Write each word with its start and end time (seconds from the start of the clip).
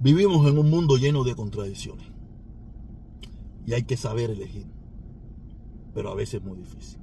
Vivimos 0.00 0.48
en 0.48 0.56
un 0.56 0.70
mundo 0.70 0.96
lleno 0.96 1.24
de 1.24 1.34
contradicciones. 1.34 2.06
Y 3.66 3.74
hay 3.74 3.82
que 3.82 3.98
saber 3.98 4.30
elegir. 4.30 4.66
Pero 5.92 6.10
a 6.10 6.14
veces 6.14 6.36
es 6.36 6.42
muy 6.42 6.56
difícil. 6.56 6.98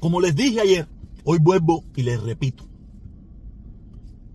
Como 0.00 0.20
les 0.20 0.36
dije 0.36 0.60
ayer, 0.60 0.86
hoy 1.24 1.38
vuelvo 1.38 1.84
y 1.96 2.02
les 2.02 2.22
repito. 2.22 2.66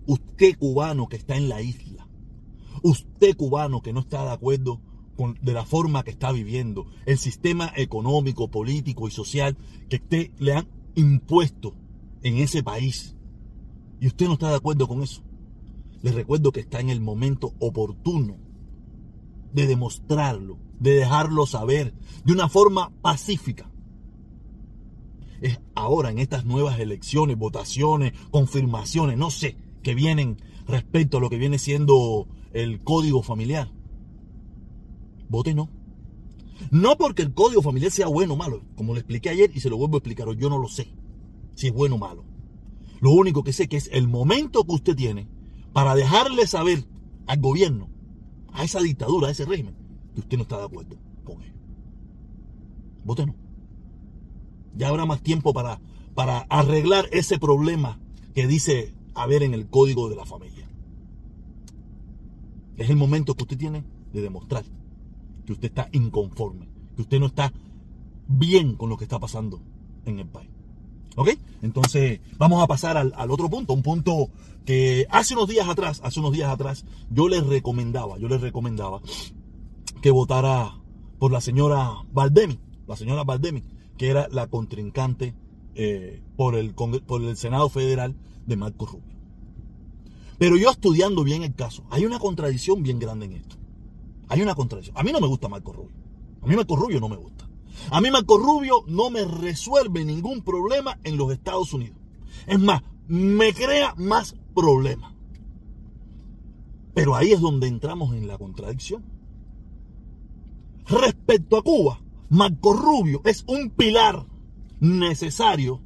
Usted 0.06 0.58
cubano 0.58 1.08
que 1.08 1.16
está 1.16 1.36
en 1.36 1.48
la 1.48 1.62
isla, 1.62 2.08
usted 2.82 3.36
cubano 3.36 3.82
que 3.82 3.92
no 3.92 4.00
está 4.00 4.24
de 4.24 4.30
acuerdo 4.30 4.80
con, 5.16 5.36
de 5.42 5.52
la 5.52 5.64
forma 5.64 6.04
que 6.04 6.10
está 6.10 6.30
viviendo, 6.30 6.86
el 7.04 7.18
sistema 7.18 7.72
económico, 7.74 8.48
político 8.48 9.08
y 9.08 9.10
social 9.10 9.56
que 9.88 9.96
usted 9.96 10.30
le 10.38 10.54
han 10.54 10.68
impuesto 10.94 11.74
en 12.26 12.38
ese 12.38 12.62
país, 12.62 13.14
y 14.00 14.08
usted 14.08 14.26
no 14.26 14.34
está 14.34 14.50
de 14.50 14.56
acuerdo 14.56 14.88
con 14.88 15.02
eso, 15.02 15.22
les 16.02 16.14
recuerdo 16.14 16.52
que 16.52 16.60
está 16.60 16.80
en 16.80 16.90
el 16.90 17.00
momento 17.00 17.54
oportuno 17.60 18.36
de 19.52 19.66
demostrarlo, 19.66 20.58
de 20.80 20.94
dejarlo 20.94 21.46
saber 21.46 21.94
de 22.24 22.32
una 22.32 22.48
forma 22.48 22.92
pacífica 23.00 23.70
es 25.40 25.60
ahora 25.74 26.10
en 26.10 26.18
estas 26.18 26.44
nuevas 26.44 26.80
elecciones, 26.80 27.36
votaciones, 27.36 28.12
confirmaciones, 28.30 29.18
no 29.18 29.30
sé, 29.30 29.56
que 29.82 29.94
vienen 29.94 30.38
respecto 30.66 31.18
a 31.18 31.20
lo 31.20 31.30
que 31.30 31.36
viene 31.36 31.58
siendo 31.58 32.26
el 32.52 32.82
código 32.82 33.22
familiar. 33.22 33.70
Vote 35.28 35.54
no. 35.54 35.70
No 36.70 36.96
porque 36.96 37.22
el 37.22 37.34
código 37.34 37.60
familiar 37.60 37.92
sea 37.92 38.06
bueno 38.06 38.34
o 38.34 38.36
malo, 38.36 38.62
como 38.76 38.94
le 38.94 39.00
expliqué 39.00 39.28
ayer 39.28 39.50
y 39.54 39.60
se 39.60 39.68
lo 39.68 39.76
vuelvo 39.76 39.96
a 39.96 39.98
explicar 39.98 40.26
hoy, 40.26 40.36
yo 40.36 40.48
no 40.48 40.58
lo 40.58 40.68
sé 40.68 40.88
si 41.56 41.66
es 41.66 41.72
bueno 41.72 41.96
o 41.96 41.98
malo. 41.98 42.24
Lo 43.00 43.10
único 43.10 43.42
que 43.42 43.52
sé 43.52 43.68
que 43.68 43.76
es 43.76 43.90
el 43.92 44.06
momento 44.06 44.64
que 44.64 44.74
usted 44.74 44.94
tiene 44.94 45.28
para 45.72 45.96
dejarle 45.96 46.46
saber 46.46 46.86
al 47.26 47.40
gobierno, 47.40 47.90
a 48.52 48.62
esa 48.62 48.80
dictadura, 48.80 49.26
a 49.26 49.32
ese 49.32 49.44
régimen, 49.44 49.74
que 50.14 50.20
usted 50.20 50.36
no 50.36 50.44
está 50.44 50.58
de 50.58 50.66
acuerdo 50.66 50.96
con 51.24 51.42
él. 51.42 51.52
Vote 53.04 53.26
no 53.26 53.46
ya 54.76 54.88
habrá 54.88 55.06
más 55.06 55.22
tiempo 55.22 55.52
para, 55.52 55.80
para 56.14 56.40
arreglar 56.50 57.08
ese 57.12 57.38
problema 57.38 57.98
que 58.34 58.46
dice 58.46 58.94
haber 59.14 59.42
en 59.42 59.54
el 59.54 59.68
código 59.68 60.08
de 60.08 60.16
la 60.16 60.26
familia. 60.26 60.68
Es 62.76 62.90
el 62.90 62.96
momento 62.96 63.34
que 63.34 63.44
usted 63.44 63.56
tiene 63.56 63.84
de 64.12 64.20
demostrar 64.20 64.64
que 65.46 65.52
usted 65.52 65.68
está 65.68 65.88
inconforme, 65.92 66.68
que 66.94 67.02
usted 67.02 67.18
no 67.18 67.26
está 67.26 67.52
bien 68.28 68.76
con 68.76 68.90
lo 68.90 68.96
que 68.96 69.04
está 69.04 69.18
pasando 69.18 69.62
en 70.04 70.18
el 70.18 70.28
país. 70.28 70.50
¿Ok? 71.16 71.30
Entonces, 71.62 72.20
vamos 72.38 72.62
a 72.62 72.66
pasar 72.66 72.96
al, 72.96 73.12
al, 73.16 73.30
otro 73.30 73.50
punto, 73.50 73.72
un 73.72 73.82
punto 73.82 74.30
que 74.64 75.06
hace 75.10 75.34
unos 75.34 75.48
días 75.48 75.68
atrás, 75.68 76.00
hace 76.04 76.20
unos 76.20 76.32
días 76.32 76.50
atrás, 76.50 76.84
yo 77.10 77.28
les 77.28 77.44
recomendaba, 77.44 78.18
yo 78.18 78.28
les 78.28 78.40
recomendaba 78.40 79.00
que 80.02 80.10
votara 80.10 80.78
por 81.18 81.32
la 81.32 81.40
señora 81.40 81.90
Valdemi, 82.12 82.60
la 82.86 82.96
señora 82.96 83.24
Valdemi, 83.24 83.62
que 83.96 84.08
era 84.08 84.28
la 84.30 84.48
contrincante 84.48 85.34
eh, 85.74 86.22
por, 86.36 86.54
el, 86.54 86.74
por 86.74 87.22
el 87.22 87.36
Senado 87.36 87.68
Federal 87.68 88.16
de 88.46 88.56
Marco 88.56 88.86
Rubio. 88.86 89.16
Pero 90.38 90.56
yo 90.56 90.70
estudiando 90.70 91.24
bien 91.24 91.42
el 91.42 91.54
caso, 91.54 91.84
hay 91.90 92.04
una 92.04 92.18
contradicción 92.18 92.82
bien 92.82 92.98
grande 92.98 93.26
en 93.26 93.32
esto. 93.32 93.56
Hay 94.28 94.42
una 94.42 94.54
contradicción. 94.54 94.96
A 94.98 95.02
mí 95.02 95.12
no 95.12 95.20
me 95.20 95.26
gusta 95.26 95.48
Marco 95.48 95.72
Rubio. 95.72 95.96
A 96.42 96.46
mí 96.46 96.56
Marco 96.56 96.76
Rubio 96.76 97.00
no 97.00 97.08
me 97.08 97.16
gusta. 97.16 97.45
A 97.90 98.00
mí 98.00 98.10
Marco 98.10 98.38
Rubio 98.38 98.84
no 98.86 99.10
me 99.10 99.24
resuelve 99.24 100.04
ningún 100.04 100.42
problema 100.42 100.98
en 101.04 101.16
los 101.16 101.32
Estados 101.32 101.72
Unidos. 101.72 101.98
Es 102.46 102.58
más, 102.58 102.82
me 103.08 103.52
crea 103.52 103.94
más 103.96 104.36
problemas. 104.54 105.14
Pero 106.94 107.14
ahí 107.14 107.32
es 107.32 107.40
donde 107.40 107.68
entramos 107.68 108.14
en 108.14 108.26
la 108.26 108.38
contradicción. 108.38 109.04
Respecto 110.86 111.56
a 111.56 111.62
Cuba, 111.62 112.00
Marco 112.28 112.72
Rubio 112.72 113.20
es 113.24 113.44
un 113.46 113.70
pilar 113.70 114.26
necesario 114.80 115.80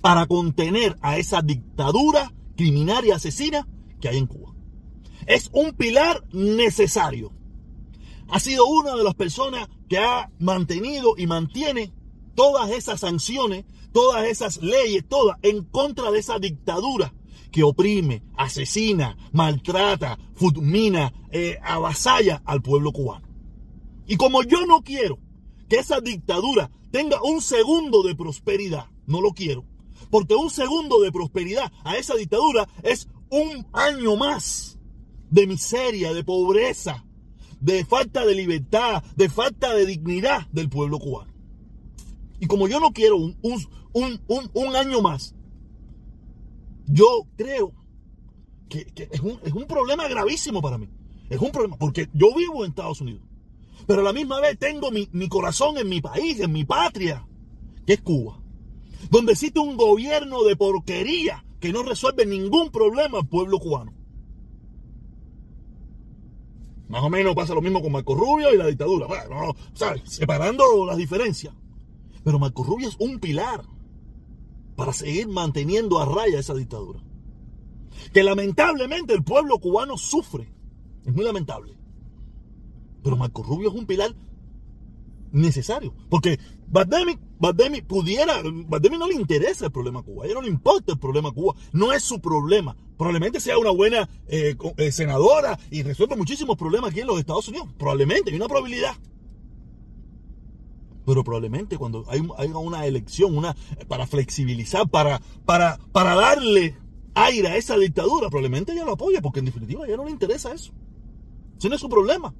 para 0.00 0.26
contener 0.26 0.96
a 1.02 1.18
esa 1.18 1.42
dictadura 1.42 2.32
criminal 2.56 3.04
y 3.04 3.10
asesina 3.10 3.68
que 4.00 4.08
hay 4.08 4.18
en 4.18 4.26
Cuba. 4.26 4.54
Es 5.26 5.50
un 5.52 5.72
pilar 5.72 6.24
necesario. 6.32 7.32
Ha 8.28 8.40
sido 8.40 8.66
una 8.66 8.94
de 8.96 9.04
las 9.04 9.14
personas 9.14 9.68
que 9.88 9.98
ha 9.98 10.30
mantenido 10.38 11.14
y 11.16 11.26
mantiene 11.26 11.92
todas 12.34 12.70
esas 12.70 13.00
sanciones, 13.00 13.64
todas 13.92 14.26
esas 14.26 14.62
leyes, 14.62 15.08
todas 15.08 15.38
en 15.42 15.64
contra 15.64 16.10
de 16.10 16.18
esa 16.18 16.38
dictadura 16.38 17.14
que 17.50 17.62
oprime, 17.62 18.22
asesina, 18.36 19.16
maltrata, 19.32 20.18
fulmina, 20.34 21.12
eh, 21.30 21.58
avasalla 21.62 22.42
al 22.44 22.60
pueblo 22.60 22.92
cubano. 22.92 23.26
Y 24.06 24.16
como 24.16 24.42
yo 24.42 24.66
no 24.66 24.82
quiero 24.82 25.18
que 25.68 25.76
esa 25.76 26.00
dictadura 26.00 26.70
tenga 26.90 27.22
un 27.22 27.40
segundo 27.40 28.02
de 28.02 28.14
prosperidad. 28.14 28.86
No 29.06 29.20
lo 29.20 29.30
quiero. 29.30 29.64
Porque 30.10 30.34
un 30.34 30.50
segundo 30.50 31.00
de 31.00 31.10
prosperidad 31.10 31.72
a 31.84 31.96
esa 31.96 32.14
dictadura 32.14 32.68
es 32.82 33.08
un 33.30 33.66
año 33.72 34.16
más 34.16 34.78
de 35.30 35.46
miseria, 35.46 36.12
de 36.12 36.22
pobreza, 36.22 37.05
de 37.66 37.84
falta 37.84 38.24
de 38.24 38.36
libertad, 38.36 39.02
de 39.16 39.28
falta 39.28 39.74
de 39.74 39.86
dignidad 39.86 40.46
del 40.52 40.68
pueblo 40.68 41.00
cubano. 41.00 41.32
Y 42.38 42.46
como 42.46 42.68
yo 42.68 42.78
no 42.78 42.92
quiero 42.92 43.16
un, 43.16 43.34
un, 43.92 44.76
año 44.76 45.02
más, 45.02 45.34
yo 46.86 47.26
creo 47.36 47.72
que, 48.68 48.86
es, 48.96 49.20
es 49.42 49.52
un 49.52 49.64
problema 49.66 50.06
gravísimo 50.06 50.62
para 50.62 50.78
mí. 50.78 50.88
Es 51.28 51.40
un 51.40 51.50
problema, 51.50 51.76
porque 51.76 52.08
yo 52.14 52.32
vivo 52.36 52.64
en 52.64 52.70
Estados 52.70 53.00
Unidos. 53.00 53.22
Pero 53.84 54.02
a 54.02 54.04
la 54.04 54.12
misma 54.12 54.38
vez 54.40 54.56
tengo 54.60 54.92
mi, 54.92 55.28
corazón 55.28 55.76
en 55.76 55.88
mi 55.88 56.00
país, 56.00 56.38
en 56.38 56.52
mi 56.52 56.64
patria, 56.64 57.26
que 57.84 57.94
es 57.94 58.00
Cuba. 58.00 58.40
Donde 59.10 59.32
existe 59.32 59.58
un 59.58 59.76
gobierno 59.76 60.44
de 60.44 60.54
porquería 60.54 61.44
que 61.58 61.72
no 61.72 61.82
resuelve 61.82 62.26
ningún 62.26 62.70
problema 62.70 63.18
al 63.18 63.26
pueblo 63.26 63.58
cubano. 63.58 63.92
Más 66.88 67.02
o 67.02 67.10
menos 67.10 67.34
pasa 67.34 67.54
lo 67.54 67.62
mismo 67.62 67.82
con 67.82 67.92
Marco 67.92 68.14
Rubio 68.14 68.52
y 68.52 68.56
la 68.56 68.66
dictadura. 68.66 69.06
Bueno, 69.06 69.54
¿sabes? 69.74 70.02
separando 70.04 70.86
las 70.86 70.96
diferencias. 70.96 71.54
Pero 72.22 72.38
Marco 72.38 72.62
Rubio 72.62 72.88
es 72.88 72.96
un 72.98 73.18
pilar 73.18 73.64
para 74.76 74.92
seguir 74.92 75.28
manteniendo 75.28 75.98
a 75.98 76.04
raya 76.04 76.38
esa 76.38 76.54
dictadura. 76.54 77.00
Que 78.12 78.22
lamentablemente 78.22 79.14
el 79.14 79.24
pueblo 79.24 79.58
cubano 79.58 79.96
sufre. 79.96 80.52
Es 81.04 81.14
muy 81.14 81.24
lamentable. 81.24 81.76
Pero 83.02 83.16
Marco 83.16 83.42
Rubio 83.42 83.70
es 83.70 83.74
un 83.74 83.86
pilar 83.86 84.14
necesario. 85.36 85.94
Porque 86.08 86.38
Bademi, 86.68 87.82
pudiera, 87.82 88.42
Bademi 88.42 88.98
no 88.98 89.06
le 89.06 89.14
interesa 89.14 89.66
el 89.66 89.72
problema 89.72 90.02
Cuba, 90.02 90.24
a 90.24 90.26
ella 90.26 90.36
no 90.36 90.42
le 90.42 90.48
importa 90.48 90.92
el 90.92 90.98
problema 90.98 91.30
Cuba, 91.30 91.54
no 91.72 91.92
es 91.92 92.02
su 92.02 92.20
problema. 92.20 92.76
Probablemente 92.96 93.40
sea 93.40 93.58
una 93.58 93.70
buena 93.70 94.08
eh, 94.26 94.56
eh, 94.78 94.92
senadora 94.92 95.58
y 95.70 95.82
resuelva 95.82 96.16
muchísimos 96.16 96.56
problemas 96.56 96.90
aquí 96.90 97.00
en 97.00 97.06
los 97.06 97.18
Estados 97.18 97.46
Unidos. 97.48 97.68
Probablemente, 97.78 98.30
hay 98.30 98.36
una 98.36 98.48
probabilidad. 98.48 98.94
Pero 101.04 101.22
probablemente 101.22 101.76
cuando 101.76 102.04
hay, 102.08 102.26
haya 102.36 102.56
una 102.56 102.86
elección, 102.86 103.36
una, 103.36 103.54
para 103.86 104.06
flexibilizar, 104.06 104.88
para, 104.88 105.20
para, 105.44 105.78
para 105.92 106.16
darle 106.16 106.76
aire 107.14 107.48
a 107.48 107.56
esa 107.56 107.76
dictadura, 107.76 108.28
probablemente 108.28 108.72
ella 108.72 108.84
lo 108.84 108.92
apoya, 108.92 109.20
porque 109.20 109.38
en 109.38 109.44
definitiva 109.44 109.84
a 109.84 109.86
ella 109.86 109.98
no 109.98 110.04
le 110.04 110.10
interesa 110.10 110.52
eso. 110.52 110.72
Ese 111.58 111.68
no 111.68 111.74
es 111.76 111.80
su 111.80 111.88
problema. 111.88 112.34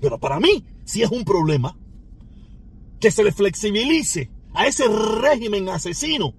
Pero 0.00 0.18
para 0.18 0.40
mí 0.40 0.64
sí 0.84 1.02
es 1.02 1.10
un 1.10 1.24
problema 1.24 1.78
que 3.00 3.10
se 3.10 3.24
le 3.24 3.32
flexibilice 3.32 4.30
a 4.54 4.66
ese 4.66 4.88
régimen 4.88 5.68
asesino 5.68 6.34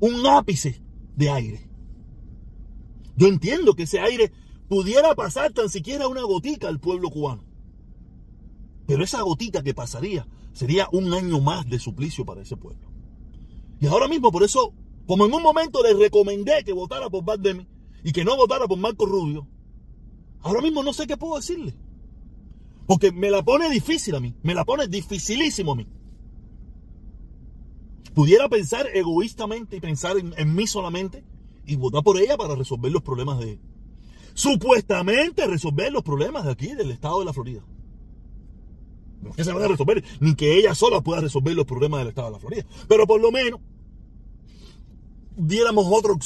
un 0.00 0.26
ápice 0.26 0.82
de 1.14 1.30
aire. 1.30 1.70
Yo 3.16 3.28
entiendo 3.28 3.74
que 3.74 3.84
ese 3.84 4.00
aire 4.00 4.32
pudiera 4.68 5.14
pasar 5.14 5.52
tan 5.52 5.68
siquiera 5.68 6.08
una 6.08 6.22
gotica 6.22 6.68
al 6.68 6.80
pueblo 6.80 7.10
cubano. 7.10 7.44
Pero 8.86 9.02
esa 9.02 9.22
gotita 9.22 9.62
que 9.62 9.74
pasaría 9.74 10.26
sería 10.52 10.88
un 10.92 11.12
año 11.12 11.40
más 11.40 11.68
de 11.68 11.78
suplicio 11.78 12.24
para 12.24 12.42
ese 12.42 12.56
pueblo. 12.56 12.90
Y 13.80 13.86
ahora 13.86 14.08
mismo, 14.08 14.30
por 14.30 14.42
eso, 14.42 14.72
como 15.06 15.26
en 15.26 15.34
un 15.34 15.42
momento 15.42 15.82
le 15.82 15.94
recomendé 15.94 16.64
que 16.64 16.72
votara 16.72 17.10
por 17.10 17.24
Bardemi 17.24 17.66
y 18.04 18.12
que 18.12 18.24
no 18.24 18.36
votara 18.36 18.66
por 18.66 18.78
Marco 18.78 19.06
Rubio, 19.06 19.46
ahora 20.40 20.60
mismo 20.60 20.82
no 20.82 20.92
sé 20.92 21.06
qué 21.06 21.16
puedo 21.16 21.36
decirle. 21.36 21.74
Porque 22.86 23.12
me 23.12 23.30
la 23.30 23.44
pone 23.44 23.68
difícil 23.68 24.14
a 24.14 24.20
mí, 24.20 24.34
me 24.42 24.54
la 24.54 24.64
pone 24.64 24.86
dificilísimo 24.86 25.72
a 25.72 25.76
mí. 25.76 25.86
Pudiera 28.14 28.48
pensar 28.48 28.86
egoístamente 28.94 29.76
y 29.76 29.80
pensar 29.80 30.16
en, 30.18 30.54
mí 30.54 30.66
solamente 30.66 31.24
y 31.66 31.76
votar 31.76 32.02
por 32.02 32.18
ella 32.18 32.36
para 32.36 32.54
resolver 32.54 32.90
los 32.90 33.02
problemas 33.02 33.38
de... 33.40 33.58
Supuestamente 34.34 35.46
resolver 35.46 35.92
los 35.92 36.02
problemas 36.02 36.44
de 36.44 36.52
aquí, 36.52 36.74
del 36.74 36.90
estado 36.90 37.18
de 37.18 37.24
la 37.24 37.32
Florida. 37.32 37.62
No 39.22 39.30
es 39.30 39.36
que 39.36 39.44
se 39.44 39.52
van 39.52 39.62
a 39.62 39.68
resolver, 39.68 40.04
ni 40.20 40.34
que 40.34 40.58
ella 40.58 40.74
sola 40.74 41.00
pueda 41.00 41.20
resolver 41.20 41.54
los 41.54 41.66
problemas 41.66 42.00
del 42.00 42.08
estado 42.08 42.28
de 42.28 42.32
la 42.34 42.38
Florida. 42.38 42.66
Pero 42.88 43.06
por 43.06 43.20
lo 43.20 43.32
menos 43.32 43.60
diéramos 45.36 45.86
otro, 45.90 46.16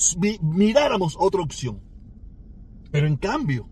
miráramos 0.43 1.17
otra 1.19 1.41
opción. 1.41 1.81
Pero 2.91 3.07
en 3.07 3.17
cambio, 3.17 3.69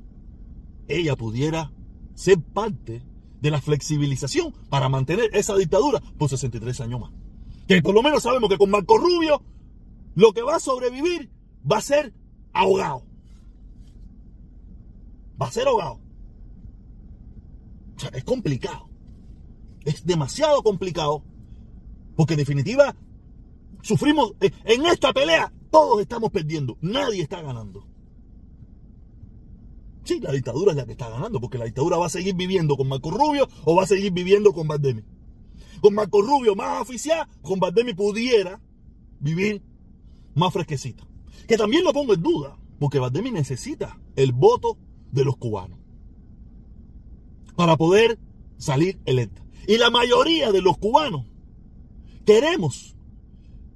ella 0.86 1.16
pudiera 1.16 1.72
ser 2.18 2.42
parte 2.42 3.00
de 3.40 3.50
la 3.50 3.60
flexibilización 3.60 4.52
para 4.68 4.88
mantener 4.88 5.30
esa 5.34 5.54
dictadura 5.54 6.00
por 6.18 6.28
63 6.28 6.80
años 6.80 7.00
más. 7.00 7.12
Que 7.68 7.80
por 7.80 7.94
lo 7.94 8.02
menos 8.02 8.24
sabemos 8.24 8.50
que 8.50 8.58
con 8.58 8.70
Marco 8.70 8.98
Rubio 8.98 9.40
lo 10.16 10.32
que 10.32 10.42
va 10.42 10.56
a 10.56 10.60
sobrevivir 10.60 11.30
va 11.70 11.78
a 11.78 11.80
ser 11.80 12.12
ahogado. 12.52 13.04
Va 15.40 15.46
a 15.46 15.52
ser 15.52 15.68
ahogado. 15.68 16.00
O 17.96 18.00
sea, 18.00 18.10
es 18.10 18.24
complicado. 18.24 18.88
Es 19.84 20.04
demasiado 20.04 20.64
complicado. 20.64 21.22
Porque 22.16 22.34
en 22.34 22.38
definitiva, 22.38 22.96
sufrimos. 23.82 24.32
Eh, 24.40 24.50
en 24.64 24.86
esta 24.86 25.12
pelea, 25.12 25.52
todos 25.70 26.00
estamos 26.00 26.32
perdiendo. 26.32 26.76
Nadie 26.80 27.22
está 27.22 27.42
ganando. 27.42 27.87
Sí, 30.08 30.20
la 30.20 30.32
dictadura 30.32 30.70
es 30.70 30.78
la 30.78 30.86
que 30.86 30.92
está 30.92 31.10
ganando, 31.10 31.38
porque 31.38 31.58
la 31.58 31.66
dictadura 31.66 31.98
va 31.98 32.06
a 32.06 32.08
seguir 32.08 32.34
viviendo 32.34 32.78
con 32.78 32.88
Marco 32.88 33.10
Rubio 33.10 33.46
o 33.66 33.76
va 33.76 33.82
a 33.82 33.86
seguir 33.86 34.10
viviendo 34.10 34.54
con 34.54 34.66
Bardemi. 34.66 35.02
Con 35.82 35.92
Marco 35.92 36.22
Rubio 36.22 36.54
más 36.54 36.80
oficial, 36.80 37.28
con 37.42 37.60
Bardemi 37.60 37.92
pudiera 37.92 38.58
vivir 39.20 39.62
más 40.34 40.50
fresquecita. 40.50 41.06
Que 41.46 41.58
también 41.58 41.84
lo 41.84 41.92
pongo 41.92 42.14
en 42.14 42.22
duda, 42.22 42.58
porque 42.78 42.98
Bardemi 42.98 43.32
necesita 43.32 44.00
el 44.16 44.32
voto 44.32 44.78
de 45.12 45.26
los 45.26 45.36
cubanos 45.36 45.78
para 47.54 47.76
poder 47.76 48.18
salir 48.56 48.98
electa. 49.04 49.44
Y 49.66 49.76
la 49.76 49.90
mayoría 49.90 50.52
de 50.52 50.62
los 50.62 50.78
cubanos 50.78 51.26
queremos 52.24 52.96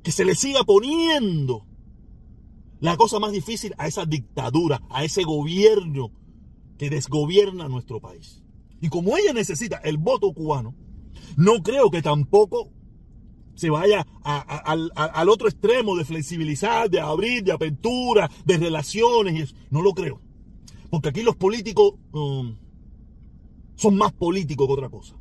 que 0.02 0.12
se 0.12 0.24
le 0.24 0.34
siga 0.34 0.64
poniendo 0.64 1.66
la 2.80 2.96
cosa 2.96 3.18
más 3.18 3.32
difícil 3.32 3.74
a 3.76 3.86
esa 3.86 4.06
dictadura, 4.06 4.80
a 4.88 5.04
ese 5.04 5.24
gobierno 5.24 6.21
que 6.82 6.90
desgobierna 6.90 7.68
nuestro 7.68 8.00
país. 8.00 8.42
Y 8.80 8.88
como 8.88 9.16
ella 9.16 9.32
necesita 9.32 9.76
el 9.84 9.98
voto 9.98 10.32
cubano, 10.32 10.74
no 11.36 11.62
creo 11.62 11.92
que 11.92 12.02
tampoco 12.02 12.72
se 13.54 13.70
vaya 13.70 14.04
al, 14.24 15.28
otro 15.28 15.46
extremo 15.46 15.94
de 15.94 16.04
flexibilizar, 16.04 16.90
de 16.90 16.98
abrir, 16.98 17.44
de 17.44 17.52
apertura, 17.52 18.28
de 18.44 18.56
relaciones. 18.58 19.54
No 19.70 19.80
lo 19.80 19.92
creo. 19.92 20.20
Porque 20.90 21.10
aquí 21.10 21.22
los 21.22 21.36
políticos 21.36 21.94
um, 22.10 22.56
son 23.76 23.94
más 23.94 24.12
políticos 24.12 24.66
que 24.66 24.72
otra 24.72 24.90
cosa. 24.90 25.14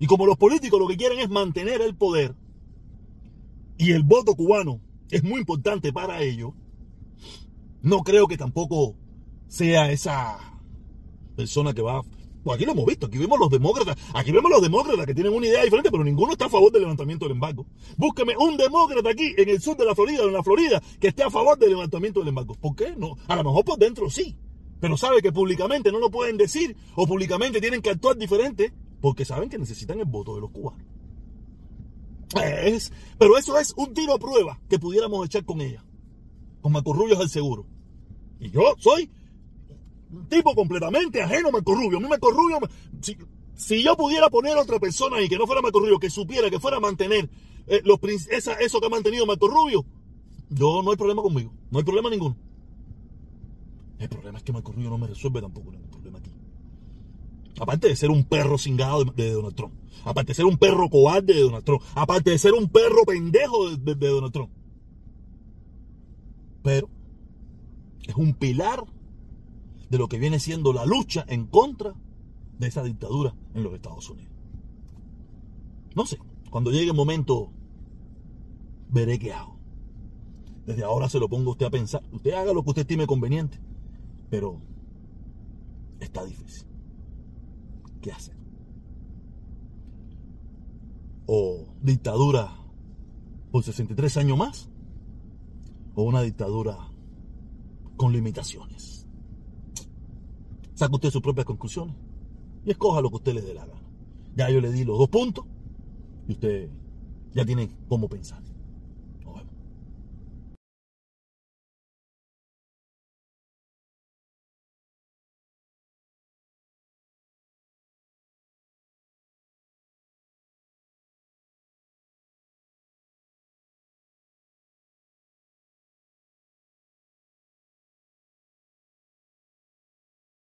Y 0.00 0.06
como 0.06 0.26
los 0.26 0.36
políticos 0.36 0.80
lo 0.80 0.88
que 0.88 0.96
quieren 0.96 1.20
es 1.20 1.28
mantener 1.28 1.80
el 1.80 1.94
poder, 1.94 2.34
y 3.76 3.92
el 3.92 4.02
voto 4.02 4.34
cubano 4.34 4.80
es 5.12 5.22
muy 5.22 5.38
importante 5.38 5.92
para 5.92 6.22
ellos, 6.22 6.54
no 7.82 7.98
creo 7.98 8.26
que 8.26 8.36
tampoco 8.36 8.96
sea 9.46 9.92
esa 9.92 10.47
persona 11.38 11.72
que 11.72 11.82
va. 11.82 12.02
Pues 12.42 12.56
aquí 12.56 12.64
lo 12.64 12.72
hemos 12.72 12.86
visto, 12.86 13.06
aquí 13.06 13.18
vemos 13.18 13.38
los 13.38 13.50
demócratas, 13.50 13.96
aquí 14.14 14.32
vemos 14.32 14.50
los 14.50 14.62
demócratas 14.62 15.06
que 15.06 15.14
tienen 15.14 15.32
una 15.32 15.46
idea 15.46 15.62
diferente, 15.62 15.90
pero 15.90 16.02
ninguno 16.02 16.32
está 16.32 16.46
a 16.46 16.48
favor 16.48 16.72
del 16.72 16.82
levantamiento 16.82 17.26
del 17.26 17.32
embargo. 17.32 17.66
Búsqueme 17.96 18.36
un 18.36 18.56
demócrata 18.56 19.10
aquí 19.10 19.34
en 19.36 19.48
el 19.48 19.60
sur 19.60 19.76
de 19.76 19.84
la 19.84 19.94
Florida, 19.94 20.24
en 20.24 20.32
la 20.32 20.42
Florida, 20.42 20.82
que 21.00 21.08
esté 21.08 21.22
a 21.22 21.30
favor 21.30 21.56
del 21.58 21.70
levantamiento 21.70 22.20
del 22.20 22.30
embargo. 22.30 22.54
¿Por 22.54 22.74
qué 22.74 22.94
no? 22.96 23.16
A 23.28 23.36
lo 23.36 23.44
mejor 23.44 23.64
por 23.64 23.78
dentro 23.78 24.10
sí, 24.10 24.36
pero 24.80 24.96
sabe 24.96 25.22
que 25.22 25.30
públicamente 25.30 25.92
no 25.92 25.98
lo 26.00 26.10
pueden 26.10 26.36
decir 26.36 26.76
o 26.96 27.06
públicamente 27.06 27.60
tienen 27.60 27.82
que 27.82 27.90
actuar 27.90 28.16
diferente 28.16 28.72
porque 29.00 29.24
saben 29.24 29.48
que 29.48 29.58
necesitan 29.58 29.98
el 30.00 30.06
voto 30.06 30.34
de 30.34 30.40
los 30.40 30.50
cubanos. 30.50 30.86
Es, 32.64 32.92
pero 33.18 33.38
eso 33.38 33.58
es 33.58 33.74
un 33.76 33.94
tiro 33.94 34.14
a 34.14 34.18
prueba 34.18 34.60
que 34.68 34.78
pudiéramos 34.78 35.24
echar 35.24 35.44
con 35.44 35.60
ella, 35.60 35.84
con 36.60 36.72
Marco 36.72 36.92
Rubio 36.92 37.20
al 37.20 37.28
seguro. 37.28 37.66
Y 38.40 38.50
yo 38.50 38.74
soy 38.78 39.10
un 40.10 40.28
tipo 40.28 40.54
completamente 40.54 41.22
ajeno 41.22 41.48
a 41.48 41.52
Marco 41.52 41.74
Rubio. 41.74 41.98
A 41.98 42.00
mí 42.00 42.08
Marco 42.08 42.30
Rubio, 42.30 42.58
si, 43.54 43.82
yo 43.82 43.96
pudiera 43.96 44.30
poner 44.30 44.56
a 44.56 44.62
otra 44.62 44.78
persona 44.78 45.16
ahí 45.16 45.28
que 45.28 45.36
no 45.36 45.46
fuera 45.46 45.62
Marco 45.62 45.80
Rubio, 45.80 45.98
que 45.98 46.10
supiera, 46.10 46.50
que 46.50 46.60
fuera 46.60 46.78
a 46.78 46.80
mantener 46.80 47.28
eh, 47.66 47.82
los, 47.84 47.98
esa, 48.30 48.54
eso 48.54 48.80
que 48.80 48.86
ha 48.86 48.90
mantenido 48.90 49.26
Marco 49.26 49.48
Rubio, 49.48 49.84
yo 50.50 50.82
no 50.82 50.90
hay 50.90 50.96
problema 50.96 51.22
conmigo. 51.22 51.52
No 51.70 51.78
hay 51.78 51.84
problema 51.84 52.10
ninguno. 52.10 52.36
El 53.98 54.08
problema 54.08 54.38
es 54.38 54.44
que 54.44 54.52
Marco 54.52 54.72
Rubio 54.72 54.90
no 54.90 54.98
me 54.98 55.08
resuelve 55.08 55.40
tampoco 55.40 55.72
ningún 55.72 55.90
problema 55.90 56.18
aquí. 56.18 56.30
Aparte 57.60 57.88
de 57.88 57.96
ser 57.96 58.10
un 58.10 58.24
perro 58.24 58.56
cingado 58.56 59.04
de, 59.04 59.32
Donald 59.32 59.56
Trump. 59.56 59.74
Aparte 60.04 60.28
de 60.28 60.34
ser 60.34 60.44
un 60.44 60.56
perro 60.56 60.88
cobarde 60.88 61.34
de 61.34 61.40
Donald 61.40 61.64
Trump. 61.64 61.82
Aparte 61.94 62.30
de 62.30 62.38
ser 62.38 62.54
un 62.54 62.68
perro 62.68 63.04
pendejo 63.04 63.76
de 63.76 63.94
Donald 63.94 64.32
Trump. 64.32 64.50
Pero 66.62 66.88
es 68.06 68.14
un 68.14 68.32
pilar 68.34 68.84
de 69.90 69.98
lo 69.98 70.08
que 70.08 70.18
viene 70.18 70.38
siendo 70.38 70.72
la 70.72 70.84
lucha 70.84 71.24
en 71.28 71.46
contra 71.46 71.94
de 72.58 72.66
esa 72.66 72.82
dictadura 72.82 73.34
en 73.54 73.62
los 73.62 73.74
Estados 73.74 74.08
Unidos. 74.10 74.32
No 75.94 76.06
sé, 76.06 76.18
cuando 76.50 76.70
llegue 76.70 76.90
el 76.90 76.96
momento, 76.96 77.50
veré 78.90 79.18
qué 79.18 79.32
hago. 79.32 79.58
Desde 80.66 80.84
ahora 80.84 81.08
se 81.08 81.18
lo 81.18 81.28
pongo 81.28 81.50
a 81.50 81.52
usted 81.52 81.66
a 81.66 81.70
pensar. 81.70 82.02
Usted 82.12 82.32
haga 82.32 82.52
lo 82.52 82.62
que 82.62 82.70
usted 82.70 82.82
estime 82.82 83.06
conveniente, 83.06 83.58
pero 84.28 84.60
está 86.00 86.24
difícil. 86.24 86.66
¿Qué 88.02 88.12
hacer? 88.12 88.36
O 91.26 91.66
dictadura 91.82 92.54
por 93.50 93.64
63 93.64 94.16
años 94.18 94.38
más, 94.38 94.70
o 95.94 96.02
una 96.02 96.22
dictadura 96.22 96.76
con 97.96 98.12
limitaciones. 98.12 98.97
Saca 100.78 100.94
usted 100.94 101.10
sus 101.10 101.22
propias 101.22 101.44
conclusiones 101.44 101.96
y 102.64 102.70
escoja 102.70 103.00
lo 103.00 103.10
que 103.10 103.16
usted 103.16 103.34
le 103.34 103.42
dé 103.42 103.52
la 103.52 103.66
gana. 103.66 103.82
Ya 104.36 104.48
yo 104.48 104.60
le 104.60 104.70
di 104.70 104.84
los 104.84 104.96
dos 104.96 105.08
puntos 105.08 105.44
y 106.28 106.32
usted 106.34 106.70
ya 107.34 107.44
tiene 107.44 107.68
cómo 107.88 108.08
pensar. 108.08 108.40